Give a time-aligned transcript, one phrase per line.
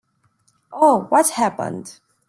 [0.73, 1.99] Oh, what's happened?